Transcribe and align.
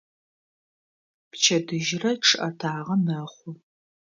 Пчэдыжьрэ 1.31 2.11
чъыӀэтагъэ 2.25 2.95
мэхъу. 3.05 3.51